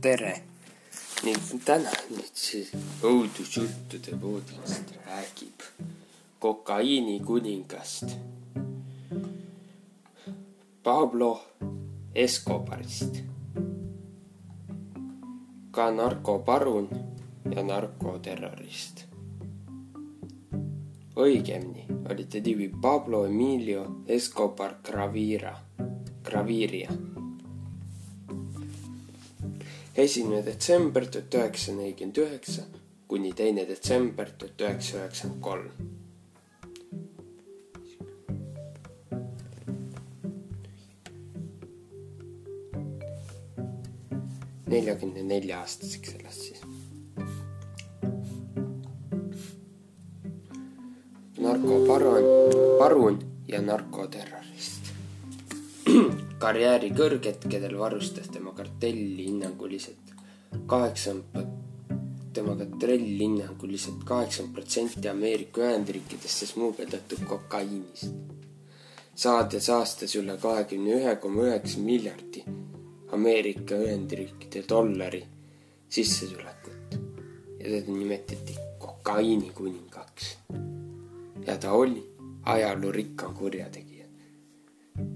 tere. 0.00 0.34
Ning 1.24 1.40
täna 1.64 1.90
nüüd 2.12 2.36
siis 2.36 2.72
õudusjuttude 3.04 4.18
podcast 4.20 4.92
räägib 5.06 5.64
kokaiini 6.42 7.16
kuningast 7.24 8.12
Pablo 10.84 11.30
Escobarist, 12.14 13.22
ka 15.72 15.88
narkoparun 15.90 16.88
ja 17.50 17.64
narkoterrorist. 17.64 19.04
õigemini 21.16 21.88
oli 22.10 22.24
ta 22.28 22.40
nimi 22.44 22.68
Pablo 22.68 23.24
Emilio 23.24 24.04
Escobar 24.06 24.76
Gravira, 24.84 25.56
Graviria 26.22 26.92
esimene 29.96 30.42
detsember 30.46 31.06
tuhat 31.12 31.34
üheksasada 31.34 31.76
nelikümmend 31.80 32.16
üheksa 32.16 32.62
kuni 33.08 33.32
teine 33.34 33.68
detsember 33.68 34.28
tuhat 34.38 34.60
üheksasada 34.60 35.04
üheksakümmend 35.04 35.42
kolm. 35.42 35.70
neljakümne 44.66 45.22
nelja 45.28 45.60
aastaseks 45.60 46.14
elas 46.20 46.34
siis. 46.34 46.60
narkoparun, 51.38 52.26
parun 52.78 53.20
ja 53.48 53.62
narkoterrorist 53.62 54.90
karjääri 56.44 56.90
kõrghetkedel 56.98 57.78
varustas 57.78 58.28
tema 58.34 58.45
kartelli 58.76 59.24
hinnanguliselt 59.24 60.12
kaheksakümmend, 60.66 61.48
tema 62.32 62.56
kartelli 62.56 63.18
hinnanguliselt 63.18 64.04
kaheksakümmend 64.04 64.54
protsenti 64.54 65.08
Ameerika 65.08 65.60
Ühendriikidesse 65.60 66.46
smuugeldatud 66.46 67.24
kokaiinist, 67.28 68.12
saades 69.14 69.70
aastas 69.70 70.16
üle 70.20 70.36
kahekümne 70.42 70.92
ühe 70.98 71.16
koma 71.20 71.48
üheksa 71.48 71.80
miljardi 71.80 72.44
Ameerika 73.16 73.80
Ühendriikide 73.80 74.66
dollari 74.68 75.24
sissetulekut 75.88 77.00
ja 77.58 77.64
teda 77.64 77.92
nimetati 77.92 78.60
kokaiini 78.78 79.50
kuningaks. 79.56 80.36
ja 81.46 81.56
ta 81.56 81.72
oli 81.72 82.04
ajaloo 82.44 82.92
rikkam 82.92 83.34
kurjategija 83.34 83.85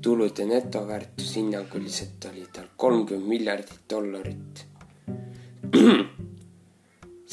tulude 0.02 0.46
netoväärtus 0.46 1.36
hinnanguliselt 1.36 2.24
oli 2.30 2.46
tal 2.52 2.64
kolmkümmend 2.76 3.28
miljardit 3.28 3.80
dollarit. 3.90 4.66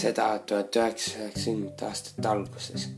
seda 0.02 0.40
tuhat 0.40 0.76
üheksasaja 0.76 1.26
üheksakümnendate 1.26 1.86
aastate 1.86 2.28
alguses, 2.30 2.90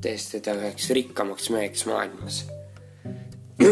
tehes 0.00 0.28
teda 0.30 0.54
üheks 0.60 0.90
rikkamaks 0.94 1.50
meheks 1.50 1.86
maailmas. 1.86 2.44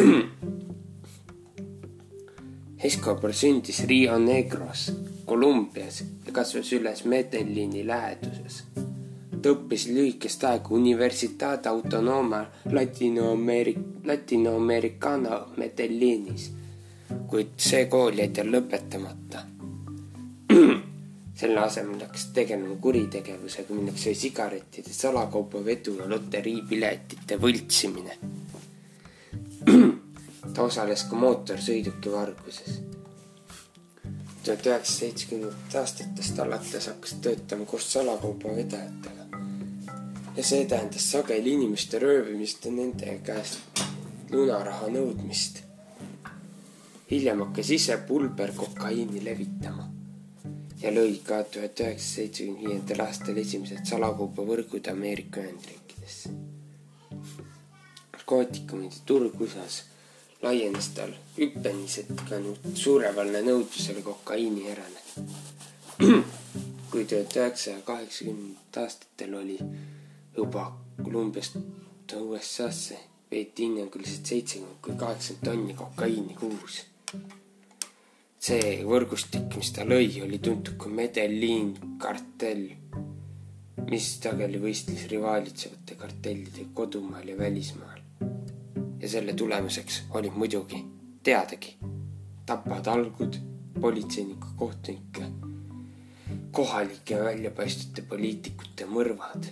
Escobar 2.86 3.32
sündis 3.32 3.80
Rio 3.88 4.18
Negros, 4.18 4.92
Kolumbias 5.26 6.02
ja 6.26 6.32
kasvas 6.32 6.72
üles 6.72 7.04
Medellini 7.04 7.86
läheduses 7.86 8.64
ta 9.46 9.52
õppis 9.54 9.84
lühikest 9.94 10.42
aega 10.48 10.74
Universidad 10.74 11.66
Autonoma 11.70 12.40
Latinoameric-, 12.72 14.02
Latinoamericana 14.04 15.36
Medellinis, 15.56 16.48
kuid 17.30 17.52
see 17.62 17.84
kool 17.86 18.18
jäi 18.18 18.32
tal 18.34 18.50
lõpetamata. 18.50 19.44
selle 21.40 21.60
asemel 21.62 22.00
hakkas 22.02 22.24
tegelema 22.34 22.74
kuritegevusega, 22.82 23.74
milleks 23.76 24.08
oli 24.08 24.18
sigarettide 24.18 24.94
salakaubavedu 24.96 25.94
ja 26.00 26.08
loteriipiletite 26.10 27.38
võltsimine. 27.38 28.18
ta 30.54 30.62
osales 30.64 31.04
ka 31.06 31.20
mootorsõiduki 31.22 32.10
varguses 32.10 32.80
tuhat 34.46 34.66
üheksasaja 34.66 34.98
seitsmekümnendatest 34.98 35.78
aastatest 35.80 36.42
alates 36.42 36.90
hakkas 36.90 37.14
töötama 37.22 37.66
koos 37.66 37.92
salakaubavedajatega 37.92 39.15
ja 40.36 40.42
see 40.44 40.64
tähendas 40.68 41.10
sageli 41.12 41.52
inimeste 41.56 41.98
röövimist 41.98 42.64
ja 42.64 42.72
nende 42.72 43.18
käest 43.24 43.84
lunaraha 44.30 44.88
nõudmist. 44.92 45.62
hiljem 47.10 47.40
hakkas 47.44 47.70
ise 47.70 47.96
pulber 48.08 48.52
kokaiini 48.56 49.24
levitama 49.24 49.88
ja 50.82 50.92
lõi 50.92 51.20
ka 51.24 51.42
tuhat 51.44 51.80
üheksasaja 51.80 52.26
seitsmekümne 52.26 52.68
viiendal 52.68 53.04
aastal 53.06 53.36
esimesed 53.42 53.84
salakaubavõrgud 53.90 54.90
Ameerika 54.92 55.40
Ühendriikidesse. 55.40 56.30
narkootikumide 58.12 59.04
turg 59.06 59.40
USA-s 59.40 59.84
laienes 60.42 60.88
tal 60.98 61.12
hüppeliselt 61.38 62.24
ka 62.28 62.40
nüüd 62.42 62.72
suurevalne 62.74 63.40
nõudlusele 63.46 64.02
kokaiini 64.04 64.66
järele. 64.68 65.00
kui 66.90 67.04
tuhat 67.04 67.36
üheksasaja 67.36 67.80
kaheksakümnendatel 67.86 68.82
aastatel 68.82 69.34
oli 69.34 69.58
juba 70.36 70.66
Kolumbiast 71.02 71.56
USA-sse 72.14 72.98
veeti 73.30 73.64
hinnanguliselt 73.66 74.26
seitsekümmend 74.26 74.78
kuni 74.82 74.98
kaheksakümmend 74.98 75.46
tonni 75.46 75.74
kokaiini 75.74 76.36
kuus. 76.40 76.84
see 78.46 78.76
võrgustik, 78.86 79.56
mis 79.56 79.72
ta 79.74 79.82
lõi, 79.82 80.20
oli 80.22 80.38
tuntud 80.38 80.76
kui 80.78 80.92
Medellin 80.94 81.72
kartell, 81.98 82.68
mis 83.90 84.06
sageli 84.22 84.60
võistles 84.62 85.08
rivaalitsevate 85.10 85.98
kartellidega 85.98 86.70
kodumaal 86.74 87.28
ja 87.28 87.38
välismaal. 87.38 88.00
ja 89.00 89.08
selle 89.08 89.34
tulemuseks 89.34 90.02
oli 90.20 90.30
muidugi 90.30 90.84
teadagi 91.22 91.76
tapatalgud 92.46 93.36
politseinike, 93.80 94.46
kohtunike, 94.56 95.26
kohalike 96.52 97.18
väljapaistvate 97.24 98.02
poliitikute 98.08 98.86
mõrvad 98.86 99.50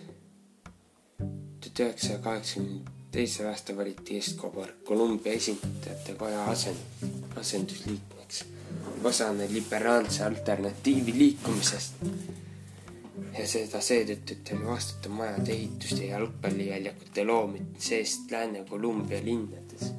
tuhat 1.75 1.91
üheksasaja 1.91 2.19
kaheksakümne 2.23 2.81
teisel 3.11 3.47
aastal 3.51 3.77
valiti 3.77 4.17
Escobar 4.19 4.71
Kolumbia 4.85 5.33
esindajate 5.33 6.15
koja 6.19 6.47
asend-, 6.53 7.07
asendusliikmeks, 7.41 8.45
osana 9.05 9.49
liberaalse 9.51 10.25
alternatiivi 10.25 11.19
liikumisest. 11.19 11.95
ja 13.39 13.47
seda 13.51 13.81
seetõttu, 13.83 14.37
et 14.37 14.51
oli 14.55 14.67
vastutav 14.67 15.13
majade 15.19 15.53
ehituste 15.53 16.05
ja 16.05 16.13
jalgpalliväljakute 16.13 17.25
loomise 17.27 17.99
eest 17.99 18.31
Lääne-Kolumbia 18.31 19.19
linnades, 19.25 19.91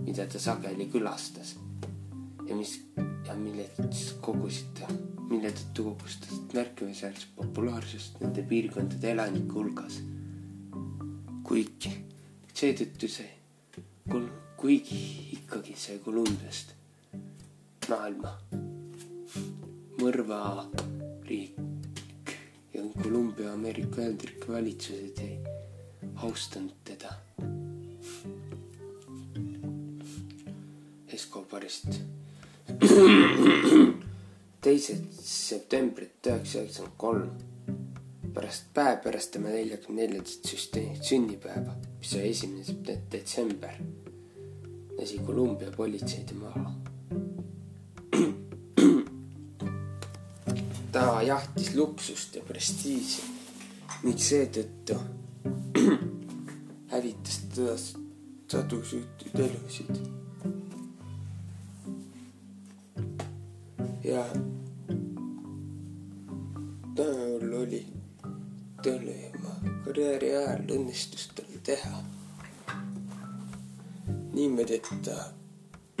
mida 0.00 0.26
ta 0.26 0.40
sageli 0.40 0.86
külastas. 0.92 1.56
Ja 2.48 2.56
mis 2.56 2.78
ja 3.26 3.34
millest 3.36 4.14
kogusid 4.24 4.72
ta, 4.80 4.88
mille 5.28 5.52
tõttu 5.52 5.90
kogus 5.90 6.16
ta 6.22 6.38
märkimisväärset 6.54 7.36
populaarsust 7.36 8.22
nende 8.24 8.46
piirkondade 8.48 9.12
elanike 9.12 9.52
hulgas 9.52 10.00
kuigi 11.48 11.88
seetõttu 12.52 13.08
see, 13.08 13.30
kuigi 14.60 14.98
ikkagi 15.38 15.72
see 15.80 15.96
Kolumbiast 16.04 16.74
maailma 17.88 18.34
mõrvariik 20.02 21.54
ja 22.74 22.84
Kolumbia 22.98 23.54
Ameerika 23.54 24.02
Ühendriikide 24.04 24.52
valitsused 24.58 25.24
ei 25.24 25.40
austanud 26.28 26.76
teda. 26.84 27.16
Escobarist 31.16 31.88
teised 34.68 35.08
septembrit 35.24 36.28
üheksasaja 36.28 36.66
üheksakümmend 36.66 36.98
kolm 37.00 37.57
pärast 38.38 38.64
päev 38.74 38.98
pärast 39.02 39.30
tema 39.34 39.48
neljakümne 39.50 40.04
neljandat 40.06 40.46
sünnipäeva, 41.02 41.72
mis 41.98 42.12
oli 42.14 42.28
esimene 42.30 42.64
detsember, 43.12 43.74
lasi 44.98 45.18
Kolumbia 45.26 45.70
politsei 45.74 46.24
tema 46.24 46.52
maha. 46.54 46.74
ta 50.92 51.22
jahtis 51.22 51.74
luksust 51.74 52.34
ja 52.38 52.42
prestiiži 52.46 53.22
ning 54.04 54.18
seetõttu 54.22 54.94
hävitas 56.92 57.36
teda 57.56 57.74
sadu 57.82 58.78
süütuid 58.92 59.36
elusid. 59.48 59.92
ja 64.04 64.22
karjääri 69.88 70.28
ajal 70.36 70.66
õnnestus 70.74 71.30
tal 71.32 71.52
teha 71.64 71.98
niimoodi, 74.34 74.76
et 74.76 74.88
ta 75.06 75.14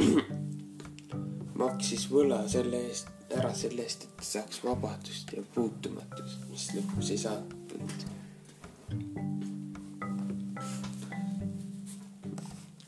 maksis 1.62 2.04
võla 2.12 2.42
selle 2.52 2.82
eest, 2.90 3.08
ära 3.38 3.54
selle 3.56 3.86
eest, 3.86 4.04
et 4.04 4.18
ta 4.20 4.26
saaks 4.28 4.60
vabadust 4.66 5.32
ja 5.32 5.44
puutumatust, 5.54 6.44
mis 6.50 6.66
lõpus 6.76 7.14
ei 7.14 7.22
saanud. 7.22 7.54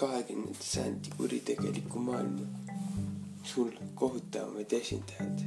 kahekümnenda 0.00 0.64
sajandi 0.64 1.10
kuritegeliku 1.16 2.00
maailma 2.00 2.46
sul 3.44 3.72
kohutavamaid 3.94 4.72
esindajaid. 4.72 5.42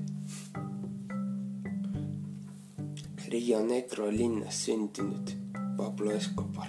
Rio 3.34 3.64
Negro 3.66 4.12
linnas 4.14 4.60
sündinud 4.68 5.43
Pablo 5.84 6.12
Escobar. 6.12 6.68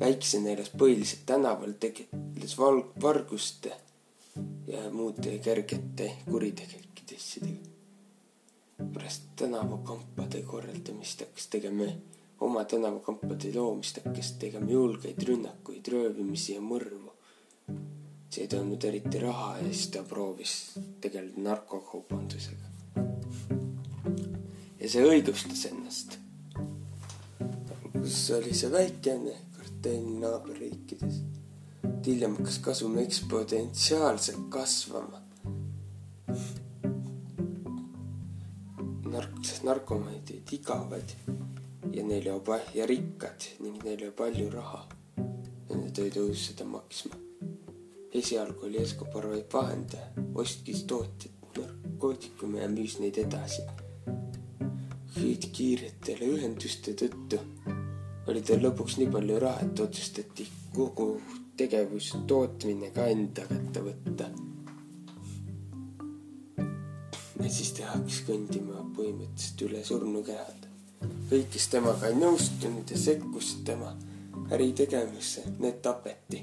väiksena 0.00 0.48
elas 0.50 0.70
põhiliselt 0.80 1.26
tänaval, 1.28 1.74
tegeles 1.80 2.54
valg-, 2.58 2.94
varguste 3.02 3.72
ja 4.66 4.86
muude 4.90 5.34
kergete 5.44 6.06
kuritegelike 6.30 7.16
asjadega. 7.16 7.68
pärast 8.94 9.26
tänavakampade 9.36 10.42
korraldamist 10.42 11.20
hakkas 11.20 11.46
tegema, 11.52 11.90
oma 12.40 12.64
tänavakampade 12.64 13.52
loomist 13.54 14.00
hakkas 14.04 14.32
tegema 14.32 14.70
julgeid 14.70 15.22
rünnakuid, 15.28 15.92
röövimisi 15.92 16.56
ja 16.56 16.64
mõrvu. 16.64 17.12
see 18.30 18.46
ei 18.46 18.48
toonud 18.48 18.84
eriti 18.88 19.20
raha 19.20 19.58
ja 19.58 19.68
siis 19.68 19.88
ta 19.92 20.02
proovis 20.02 20.56
tegeleda 21.00 21.48
narkokaubandusega. 21.50 22.66
ja 24.80 24.88
see 24.88 25.08
õigustas 25.12 25.68
ennast. 25.74 26.21
Alguses 28.02 28.30
oli 28.30 28.54
see 28.58 28.68
väikene 28.70 29.32
kartell 29.54 30.06
naaberriikides 30.20 31.18
hiljem 32.06 32.32
hakkas 32.34 32.56
kasum 32.64 32.96
eksponentsiaalselt 32.98 34.48
kasvama. 34.50 35.20
nark-, 39.12 39.52
narkomaanid 39.68 40.32
olid 40.34 40.50
igavad 40.56 41.14
ja 41.92 42.02
neil 42.08 42.26
juba 42.26 42.58
ja 42.74 42.86
rikkad 42.90 43.46
ning 43.60 43.78
neil 43.84 44.02
oli 44.02 44.16
palju 44.22 44.48
raha. 44.50 44.82
ja 45.68 45.76
nad 45.76 45.98
olid 46.04 46.18
nõus 46.18 46.48
seda 46.48 46.66
maksma. 46.66 47.20
esialgu 48.22 48.66
oli 48.66 48.82
Escobar 48.82 49.28
vaid 49.34 49.46
vahendaja, 49.52 50.08
ostis 50.34 50.82
tootjad 50.90 51.54
narkootikume 51.60 52.64
ja 52.64 52.68
müüs 52.68 52.98
neid 52.98 53.22
edasi. 53.26 53.62
kuid 55.14 55.48
kiiretele 55.54 56.34
ühenduste 56.34 56.98
tõttu 56.98 57.38
oli 58.26 58.42
tal 58.46 58.62
lõpuks 58.62 58.98
nii 59.00 59.10
palju 59.12 59.38
raha, 59.42 59.66
et 59.66 59.80
otsustati 59.80 60.46
kogu 60.74 61.08
tegevus, 61.56 62.12
tootmine 62.26 62.90
ka 62.94 63.06
enda 63.10 63.46
kätte 63.48 63.84
võtta. 63.84 64.30
ja 67.42 67.50
siis 67.50 67.72
ta 67.74 67.88
hakkas 67.90 68.20
kõndima 68.26 68.84
põhimõtteliselt 68.96 69.62
üle 69.66 69.82
surnukehad. 69.84 70.66
kõik, 71.30 71.48
kes 71.50 71.68
temaga 71.68 72.08
ei 72.08 72.18
nõustunud 72.20 72.90
ja 72.90 72.98
sekkusid 72.98 73.64
tema 73.66 73.96
äritegevusse, 74.50 75.42
need 75.58 75.80
tapeti. 75.82 76.42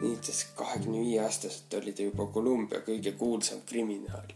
niisiis 0.00 0.44
kahekümne 0.56 1.00
viie 1.00 1.20
aastaselt 1.24 1.74
oli 1.74 1.92
ta 1.92 2.02
juba 2.02 2.26
Kolumbia 2.26 2.80
kõige 2.86 3.12
kuulsam 3.12 3.62
kriminaal. 3.66 4.28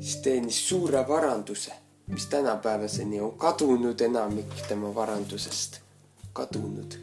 siis 0.00 0.16
teenis 0.22 0.68
suure 0.68 1.08
varanduse, 1.08 1.72
mis 2.14 2.26
tänapäevaseni 2.26 3.20
on 3.20 3.32
kadunud 3.38 4.00
enamik 4.00 4.54
tema 4.68 4.94
varandusest 4.94 5.80
kadunud. 6.32 6.94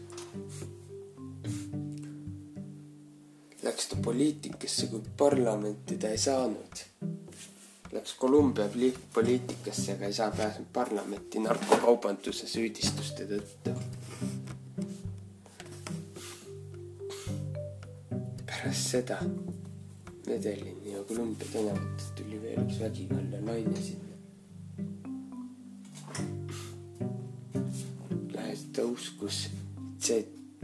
Läks 3.63 3.87
ta 3.87 3.95
poliitikasse, 4.03 4.87
kui 4.87 5.01
parlamenti 5.17 5.97
ta 5.97 6.07
ei 6.07 6.17
saanud. 6.17 6.79
Läks 7.91 8.13
Kolumbia 8.13 8.69
poliitikasse, 9.13 9.93
aga 9.93 10.05
ei 10.05 10.13
saa 10.13 10.31
pääsenud 10.31 10.67
parlamenti 10.73 11.39
narkokaubanduse 11.39 12.47
süüdistuste 12.47 13.27
tõttu. 13.27 13.75
pärast 18.45 18.87
seda 18.89 19.17
Medelini 20.27 20.93
ja 20.93 21.03
Kolumbia 21.03 21.47
tänavatest 21.53 22.15
tuli 22.15 22.41
veel 22.41 22.63
üks 22.63 22.79
vägivaldne 22.79 23.41
naine 23.41 23.83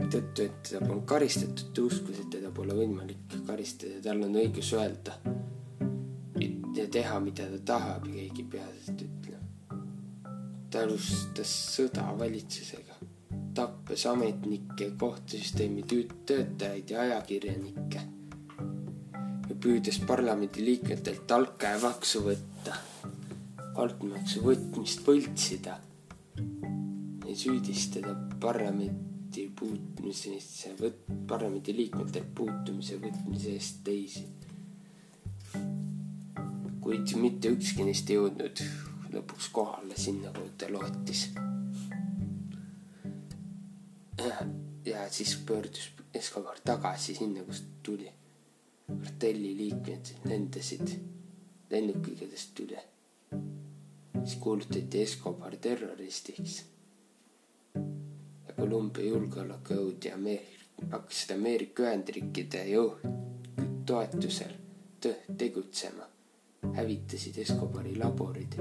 seetõttu, 0.08 0.44
et 0.46 0.60
teda 0.64 0.86
polnud 0.86 1.04
karistatud, 1.08 1.72
ta 1.74 1.84
uskus, 1.84 2.18
et 2.22 2.30
teda 2.32 2.50
pole 2.54 2.74
võimalik 2.76 3.34
karistada, 3.46 4.00
tal 4.02 4.22
on 4.24 4.36
õigus 4.40 4.70
öelda 4.76 5.16
ja 6.78 6.86
teha, 6.90 7.18
mida 7.20 7.48
ta 7.50 7.58
tahab 7.72 8.06
ja 8.08 8.14
keegi 8.14 8.44
ei 8.44 8.50
pea 8.52 8.66
sellest 8.70 9.02
ütlema. 9.04 9.80
ta 10.70 10.84
alustas 10.84 11.52
sõda 11.74 12.04
valitsusega, 12.18 12.96
tappes 13.56 14.06
ametnikke, 14.06 14.92
kohtusüsteemi 15.00 15.84
töötajaid 15.88 16.90
ja 16.90 17.00
ajakirjanikke 17.02 18.04
ja 19.48 19.58
püüdes 19.60 20.00
parlamendi 20.06 20.64
liikmetelt 20.64 21.36
altkäemaksu 21.36 22.24
võtta, 22.30 22.78
altmaksu 23.76 24.44
võtmist 24.46 25.04
võltsida 25.04 25.76
ei 27.28 27.36
süüdistada 27.36 28.14
parlamenti 28.40 29.17
puutumisesse, 29.58 30.74
võt-, 30.78 31.08
parlamendi 31.28 31.74
liikmetelt 31.76 32.30
puutumise 32.34 32.98
võtmise 33.02 33.54
eest 33.56 33.82
teisi. 33.84 34.26
kuid 36.80 37.10
mitte 37.20 37.50
ükski 37.52 37.84
neist 37.84 38.08
ei 38.08 38.16
jõudnud 38.16 38.62
lõpuks 39.12 39.50
kohale 39.52 39.96
sinna, 40.00 40.30
kuhu 40.32 40.54
ta 40.56 40.70
lootis. 40.72 41.26
ja 44.90 45.04
siis 45.10 45.36
pöördus 45.46 45.90
Escobar 46.14 46.56
tagasi 46.64 47.14
sinna, 47.14 47.44
kust 47.44 47.68
tuli. 47.82 48.08
kartelli 48.88 49.52
liikmed 49.56 50.14
lendasid 50.24 50.96
lennukitest 51.70 52.64
üle. 52.64 52.80
siis 54.24 54.40
kuulutati 54.40 55.02
Escobar 55.04 55.56
terroristiks 55.56 56.62
Kolumbia 58.58 59.04
julgeolekujõud 59.06 60.04
ja 60.08 60.16
Ameerika, 60.18 60.64
hakkasid 60.90 61.34
Ameerika 61.36 61.84
Ühendriikide 61.86 62.64
jõud 62.72 63.04
toetusel 63.86 64.56
tegutsema, 65.38 66.08
hävitasid 66.74 67.38
Escobari 67.44 67.94
laborid 67.96 68.58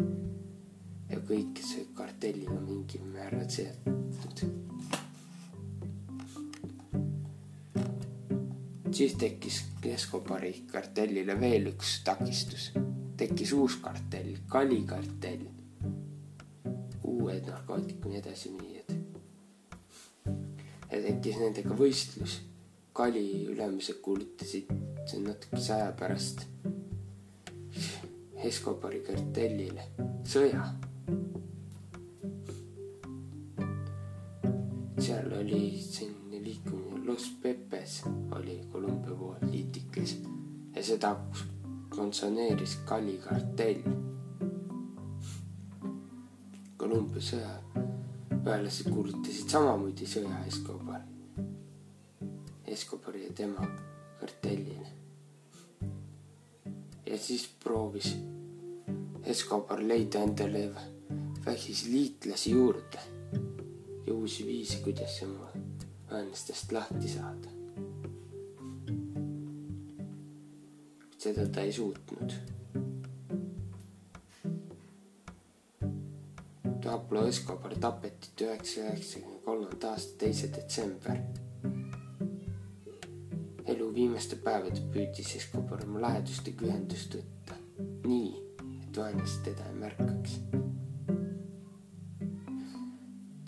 ja 1.09 1.17
kõik, 1.17 1.55
kes 1.57 1.73
olid 1.79 1.91
kartelliga 1.97 2.59
mingil 2.61 3.09
määral 3.09 3.49
seotud. 3.49 4.45
siis 8.97 9.13
tekkis 9.13 9.57
Escobari 9.85 10.53
kartellile 10.71 11.35
veel 11.39 11.69
üks 11.69 11.99
takistus, 12.03 12.71
tekkis 13.17 13.51
uus 13.53 13.75
kartell, 13.81 14.33
Kali 14.49 14.81
kartell, 14.89 15.43
uued 17.03 17.45
narkootikumi 17.47 18.17
edasimüüjad 18.17 18.66
ja 18.66 18.66
tekkis 21.07 21.39
nendega 21.39 21.75
võistlus. 21.77 22.41
Kali 22.97 23.45
ülemused 23.47 24.01
kuulutasid 24.03 24.71
natukese 25.23 25.73
aja 25.75 25.91
pärast 25.95 26.43
Escobari 28.47 28.99
kartellile 29.05 29.87
sõja. 30.27 30.65
seal 35.07 35.31
oli 35.37 35.77
selline 35.79 36.41
liikumine 36.43 37.05
Los 37.07 37.29
Pepes 37.41 38.01
oli 38.35 38.57
Kolumbia 38.71 39.15
poliitikas 39.15 40.17
ja 40.75 40.83
seda 40.83 41.13
konsoneeris 41.93 42.75
Kali 42.89 43.15
kartell. 43.23 43.85
Kolumbia 46.77 47.23
sõja 47.23 47.53
väelased 48.47 48.87
kuulutasid 48.93 49.49
samamoodi 49.51 50.05
sõja 50.07 50.37
Escobari, 50.47 50.86
tema 53.37 53.67
kartellile. 54.19 54.87
ja 57.05 57.17
siis 57.17 57.49
proovis 57.63 58.17
Escobar 59.23 59.87
leida 59.87 60.19
endale 60.23 60.69
vägisi 61.45 61.91
liitlasi 61.91 62.51
juurde 62.51 62.99
ja 64.07 64.13
uusi 64.13 64.45
viise, 64.45 64.77
kuidas 64.83 65.23
oma 65.23 65.47
vaenlastest 66.11 66.71
lahti 66.71 67.09
saada. 67.09 67.49
seda 71.17 71.47
ta 71.47 71.61
ei 71.61 71.73
suutnud 71.73 72.33
Pablo 76.83 77.27
Escobar 77.27 77.73
tapeti 77.75 78.29
tuhande 78.35 78.53
üheksasaja 78.53 78.93
üheksakümne 78.93 79.39
kolmanda 79.45 79.91
aasta 79.91 80.17
teise 80.17 80.47
detsember. 80.53 81.17
Elu 83.67 83.87
viimaste 83.93 84.35
päevade 84.43 84.81
püüdis 84.93 85.35
Escobar 85.35 85.83
oma 85.85 86.01
lähedustega 86.01 86.65
ühendust 86.69 87.17
võtta 87.19 87.57
nii, 88.07 88.31
et 88.83 88.97
vaenlased 88.97 89.43
teda 89.43 89.67
ei 89.71 89.79
märkaks. 89.81 90.39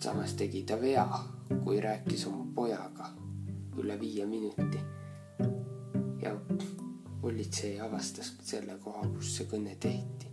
samas 0.00 0.32
tegi 0.34 0.62
ta 0.64 0.80
vea, 0.80 1.06
kui 1.64 1.80
rääkis 1.80 2.26
oma 2.26 2.46
pojaga 2.54 3.10
üle 3.78 4.00
viie 4.00 4.26
minuti. 4.26 4.78
ja 6.22 6.36
politsei 7.20 7.80
avastas 7.80 8.32
selle 8.42 8.78
koha, 8.84 9.06
kus 9.14 9.36
see 9.36 9.46
kõne 9.48 9.76
tehti 9.80 10.26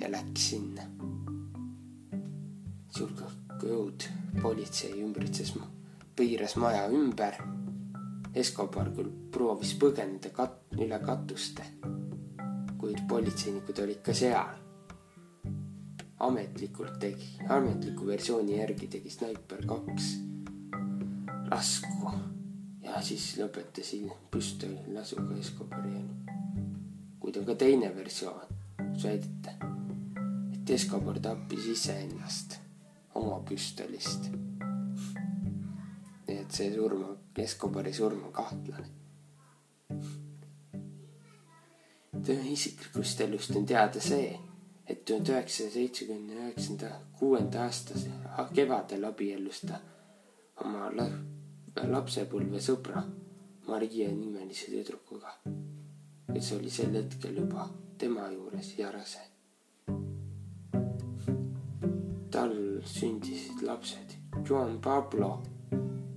ja 0.00 0.10
läks 0.12 0.50
sinna. 0.50 0.82
julgeolekujõud, 2.98 4.08
politsei 4.42 5.02
ümbritses, 5.02 5.54
piiras 6.16 6.56
maja 6.56 6.88
ümber. 6.88 7.55
Escobar 8.36 8.92
küll 8.92 9.10
proovis 9.32 9.72
põgeneda 9.80 10.30
kat-, 10.36 10.62
üle 10.76 10.98
katuste, 11.00 11.64
kuid 12.76 13.02
politseinikud 13.08 13.84
olid 13.86 14.02
ka 14.04 14.14
seal 14.16 14.62
ametlikult 16.18 16.98
tegi, 17.00 17.28
ametliku 17.48 18.06
versiooni 18.06 18.56
järgi 18.56 18.88
tegi 18.88 19.10
snaiper 19.12 19.66
kaks 19.68 20.14
lasku 21.50 22.12
ja 22.84 23.02
siis 23.04 23.34
lõpetasin 23.40 24.08
püstoli 24.32 24.94
lasuga 24.94 25.36
Escobari 25.40 25.92
elu. 25.98 26.14
kuid 27.20 27.36
on 27.40 27.46
ka 27.46 27.54
teine 27.60 27.90
versioon, 27.94 28.56
kus 28.78 29.04
väidate, 29.04 29.56
et 30.54 30.70
Escobar 30.78 31.20
tappis 31.20 31.68
iseennast 31.74 32.58
oma 33.14 33.40
püstolist. 33.48 34.30
nii 36.26 36.38
et 36.40 36.50
see 36.50 36.72
surm, 36.74 37.04
Escobari 37.42 37.92
surm 37.92 38.24
on 38.24 38.32
kahtlane. 38.32 38.88
tema 42.26 42.42
isiklikust 42.50 43.20
elust 43.20 43.56
on 43.56 43.66
teada 43.66 44.00
see 44.00 44.38
et 44.86 45.04
tuhande 45.04 45.32
üheksasaja 45.32 45.70
seitsmekümne 45.70 46.34
üheksanda, 46.40 46.90
kuuenda 47.18 47.62
aasta 47.66 47.94
kevadel 48.54 49.04
abiellus 49.08 49.60
ta 49.66 49.80
oma 50.64 50.90
lapsepõlve 51.94 52.60
sõbra 52.62 53.02
Maria 53.66 54.10
nimelise 54.14 54.70
tüdrukuga, 54.70 55.32
kes 56.32 56.52
oli 56.54 56.70
sel 56.70 56.94
hetkel 56.94 57.40
juba 57.42 57.66
tema 57.98 58.28
juures 58.30 58.74
ja 58.78 58.92
rase. 58.94 59.24
tal 62.30 62.52
sündisid 62.84 63.62
lapsed 63.64 64.12
Juan 64.44 64.78
Pablo 64.80 65.30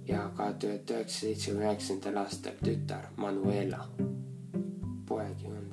ja 0.09 0.29
ka 0.37 0.51
tuhande 0.53 0.93
üheksasaja 0.93 1.19
seitsmekümne 1.19 1.65
üheksandal 1.65 2.21
aastal 2.23 2.61
tütar 2.65 3.09
Manuela, 3.17 3.85
poeg 5.07 5.43
Juan 5.43 5.69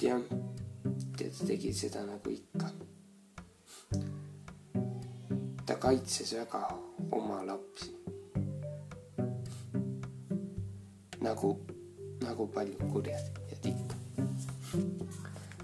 jah, 0.00 0.20
ta 1.16 1.46
tegi 1.46 1.72
seda 1.74 2.04
nagu 2.06 2.30
ikka. 2.30 2.68
ta 5.66 5.74
kaitses 5.74 6.32
väga 6.32 6.60
oma 7.10 7.40
lapsi. 7.46 7.90
nagu, 11.20 11.56
nagu 12.22 12.46
paljud 12.54 12.82
kurjad 12.92 13.26
ikka. 13.64 13.96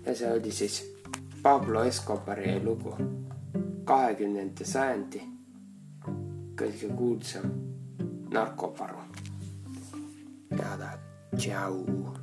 ja 0.07 0.15
see 0.15 0.33
oli 0.33 0.53
siis 0.53 0.83
Pablo 1.43 1.83
Escobari 1.83 2.53
lugu, 2.63 2.93
kahekümnenda 3.83 4.63
sajandi 4.65 5.23
kõige 6.55 6.91
kuulsam 6.95 7.51
narkoparu. 8.31 9.03
head, 10.55 10.83
tšau. 11.37 12.22